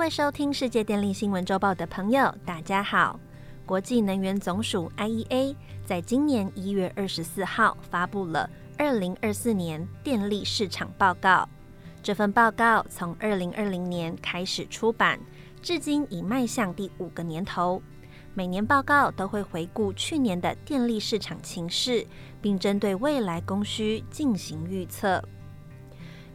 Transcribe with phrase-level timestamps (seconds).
[0.00, 3.20] 位收听世界电力新闻周报的朋友，大家好。
[3.66, 8.48] 国际能源总署 （IEA） 在今年一月二十四号发布了
[8.78, 11.46] 二零二四年电力市场报告。
[12.02, 15.20] 这份报告从二零二零年开始出版，
[15.60, 17.82] 至今已迈向第五个年头。
[18.32, 22.06] 每年报告都会回顾去年的电力市场情势，
[22.40, 25.22] 并针对未来供需进行预测。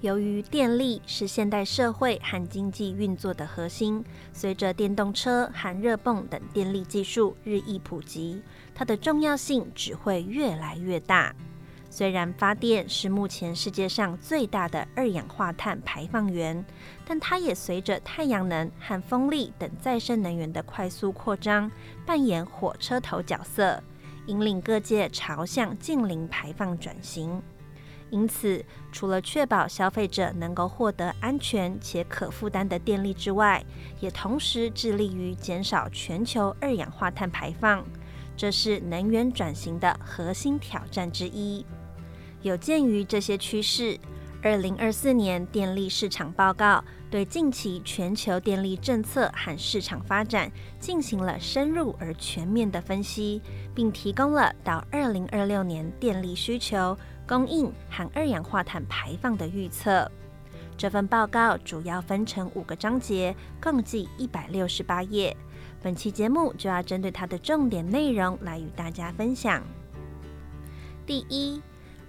[0.06, 8.40] 由于电力是现代社会和经济运作的核心，随着电动车、和热泵等电力技术日益普及，
[8.76, 11.34] 它的重要性只会越来越大。
[11.90, 16.64] 虽然发电是目前世界上最大的二氧化碳排放源，
[17.04, 21.72] 但它也随着太阳能和风力等再生能源的快速扩张，
[22.06, 23.82] 扮演火车头角色，
[24.28, 27.42] 引领各界朝向近零排放转型。
[28.16, 33.62] 因此，除了确保消费者能够获得安全且可负担的电力之外，
[34.00, 37.84] 也同时致力于减少全球二氧化碳排放，
[38.38, 41.66] 这是能源转型的核心挑战之一。
[42.42, 44.00] 有鉴于这些趋势，
[44.42, 46.82] 二零二四年电力市场报告
[47.16, 53.42] 对近期全球电力政策和市场发展进行了深入而全面的分析，
[53.74, 56.98] 并提供了到二零二六年电力需求。
[57.26, 60.12] 供应含二氧化碳排放的预测。
[60.76, 65.34] 这份报告主要分成五个章节，共计一百六十八页。
[65.82, 69.64] 本期节目就要针对它的重点内容来与大家分享。
[71.06, 71.62] 第一，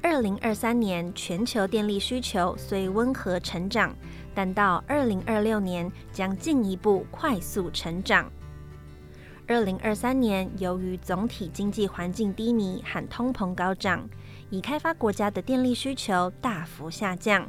[0.09, 3.93] 二零二三年全球电力需求虽温和成长，
[4.33, 8.31] 但到二零二六年将进一步快速成长。
[9.49, 14.09] 二零二三年由于总体经济环境低迷和通膨高涨。
[14.49, 17.45] 已开发国家的电力需求大幅下降，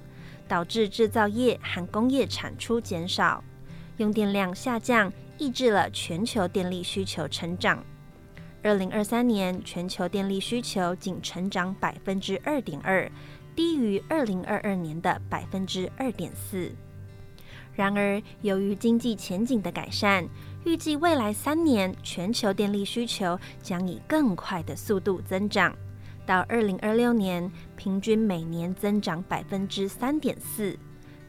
[0.48, 3.44] 导致制造业和工业产出减少，
[3.98, 7.86] 用电量下降，抑制了全球电力需求成长。
[8.64, 13.10] 二零二三年全球电力需求仅成长百分之二点二，
[13.56, 16.72] 低于二零二二年的百分之二点四。
[17.76, 20.28] 然而，由于经济前景的改善，
[20.66, 25.74] 预计未来三年全球电力需求将以更快的速度增长。
[26.26, 30.78] 到二零二六年，平均每年增长百分之三点四，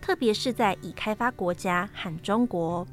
[0.00, 2.84] 特别是在已开发国家和中国，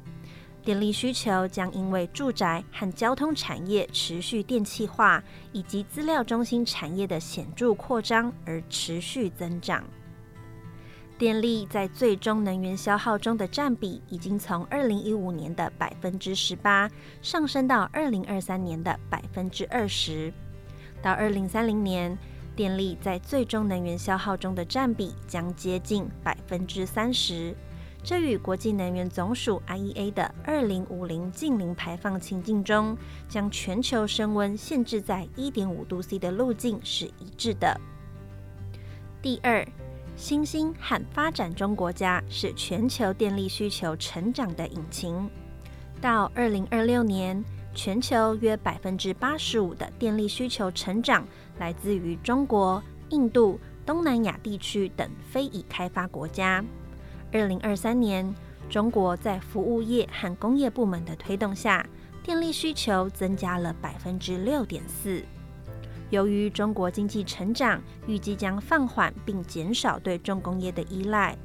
[0.66, 5.22] 电力需求将因为住宅和交通产业持续电气化，
[5.52, 9.84] 以及资料中心产业的显著扩张而持续增长。
[11.16, 16.90] 电力在最终能源消耗中的占比，已经从二零一五年的百分之十八
[17.22, 20.34] 上升到二零二三年的百分之二十。
[21.00, 22.18] 到二零三零年，
[22.56, 27.54] 电力在最终能源消耗中的占比将接近百分之三十。
[28.06, 32.96] 这与国际能源总署 （IEA） 的二零五零近零排放情境中，
[33.28, 37.80] 将全球升温限制在一点五度 C 的路径是一致的。
[39.20, 39.66] 第二，
[40.14, 45.28] 新兴和发展中国家是全球电力需求成长的引擎。
[46.00, 47.44] 到二零二六年。
[47.74, 51.28] 全球约百分之八十五的电力需求成长
[51.58, 56.64] 来自于中国、印度、东南亚地区等非已开发国家。
[57.36, 58.34] 二零二三年，
[58.70, 61.86] 中国在服务业和工业部门的推动下，
[62.22, 65.22] 电力需求增加了百分之六点四。
[66.08, 71.36] 由于中国经济成长预计将放缓，并减少对重工业的依赖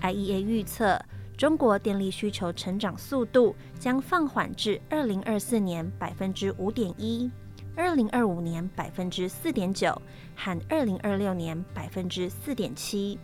[0.00, 1.00] ，IEA 预测。
[1.36, 7.30] 中国电力需求成长速度将放缓至二零二四年百分之五点一，
[7.74, 10.00] 二零二五年百分之四点九，
[10.36, 13.18] 和二零二六年百分之四点七。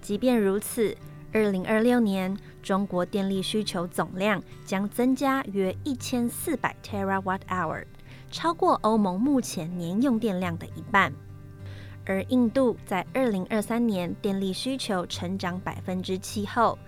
[0.00, 0.96] 即便如此，
[1.32, 7.84] 二零二六年中国电力需求总量将增加约一千四百 terawatt hour，
[8.30, 11.12] 超过欧盟目前年用电量的一半。
[12.06, 16.78] 而印度在二零二三年电力需求成长百分之七后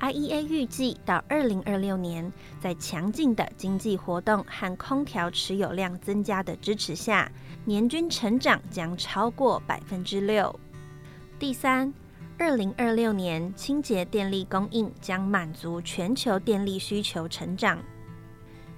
[0.00, 7.32] ，IEA 预计到二零二六年，在强劲的经济活动和空调持有量增加的支持下，
[7.64, 10.54] 年均成长将超过百分之六。
[11.38, 11.94] 第三，
[12.38, 17.78] 二零二六年清洁电力供应将满足全球电力需求成长，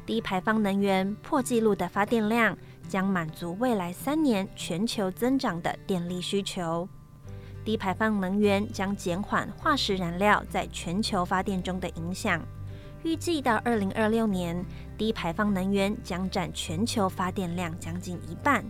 [0.06, 2.56] 低排放能源破纪录的发电量
[2.88, 6.88] 将满足未来三年全球增长的电力需求。
[7.64, 12.40] 低排放能源将减缓化石燃料在全球发电中的影响。
[13.02, 14.64] 预计到二零二六年，
[14.96, 18.64] 低排放能源将占全球发电量将近一半，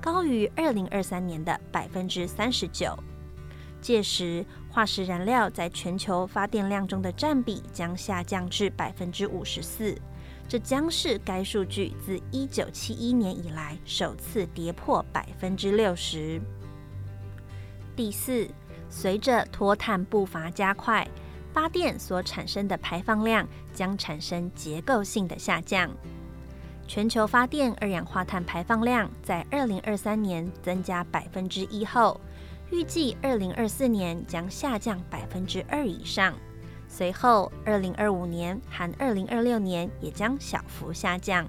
[0.00, 2.98] 高于二零二三年的百分之三十九。
[3.82, 9.94] 届时，化石燃料在全球发电量中的占比将下降至百分之五十四，
[10.48, 16.40] 这将是该数据自一九七一年以来首次跌破百分之六十。
[17.94, 18.48] 第四，
[18.88, 21.06] 随着脱碳步伐加快，
[21.52, 25.90] 发电所产生的排放量将产生结构性的下降。
[26.86, 32.20] 全球发电二氧化碳排放量在二零二三年增加百分之一后，
[32.72, 36.34] 预计二零二四年将下降百分之二以上。
[36.88, 41.46] 随后，二零二五年和二零二六年也将小幅下降。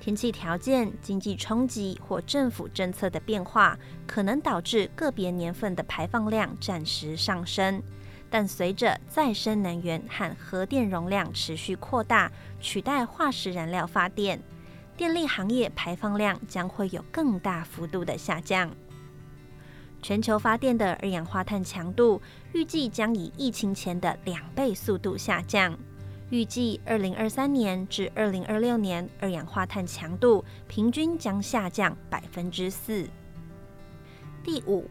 [0.00, 7.82] 天气条件、经济冲击或政府政策的变化，可能导致个别年份的排放量暂时上升。
[8.30, 14.40] 但随着再生能源和核电容量持续扩大，取代化石燃料发电，
[14.96, 18.70] 电力行业排放量将会有更大幅度的下降。
[20.02, 22.20] 全球发电的二氧化碳强度
[22.52, 25.76] 预计将以疫情前的两倍速度下降。
[26.30, 33.08] 预计二零二三年至二零二六年，二氧化碳强度平均将下降百分之四。
[34.42, 34.88] 第五。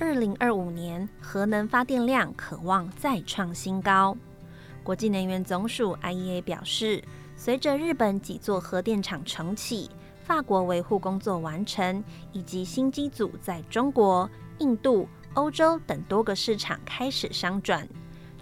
[0.00, 4.16] 二零二五年，核能发电量可望再创新高。
[4.84, 7.02] 国际能源总署 （IEA） 表示，
[7.34, 9.90] 随着日本几座核电厂重启、
[10.22, 17.88] 法国维护工作完成，以及新机组在中国、印度、欧洲等多个市场开始商转，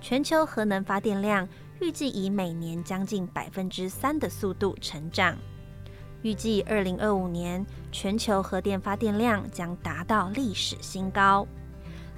[0.00, 1.48] 全球核能发电量
[1.80, 5.36] 预计以每年将近百分之三的速度成长。
[6.22, 11.46] 预计二零二五年全球核电发电量将达到历史新高。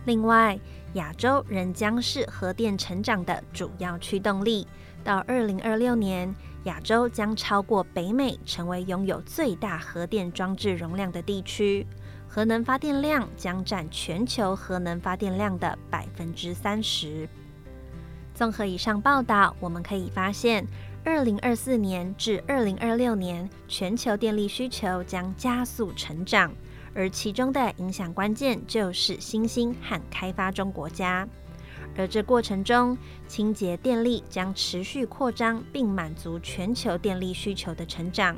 [0.06, 0.58] 另外，
[0.94, 4.66] 亚洲仍将是核电成长的主要驱动力。
[5.04, 6.34] 到二零二六年，
[6.64, 11.86] 亚洲将超过北美，成为拥有最大核电装置容量的地区。
[12.28, 17.28] 核能发电量将占全球核能发电量的百分之三十。
[18.34, 20.64] 综合以上报道，我们可以发现。
[21.04, 26.52] 二零二四年至二零二六年，全球电力需求将加速成长，
[26.92, 31.26] 而其中的影响关键就是新兴和开发中国家。
[31.96, 38.36] 而这过程中，清洁电力将持续扩张，并满足全球电力需求的成长，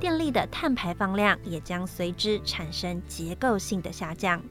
[0.00, 4.42] 电力的碳排放量也将随之产生结构性的下降。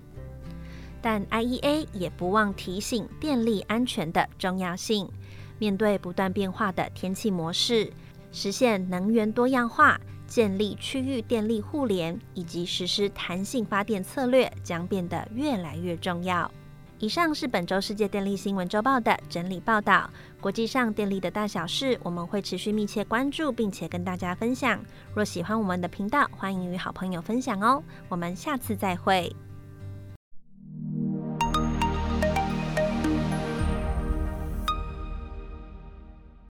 [1.01, 5.09] 但 IEA 也不忘提醒电力安全的重要性。
[5.57, 7.91] 面对不断变化的天气模式，
[8.31, 16.49] 实现能源多样化、建立区域电力互联以及实施弹性发电策略将变得越来越重要。
[17.01, 20.07] 以上是本周世界电力新闻周报的整理报道。
[20.39, 24.79] 国际上电力的大小事，我们会持续密切关注，并且跟大家分享。
[25.15, 27.81] 若喜欢我们的频道，欢迎与好朋友分享哦。
[28.07, 29.35] 我们下次再会。